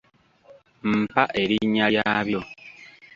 [1.01, 2.41] Mpa erinnya lyabyo.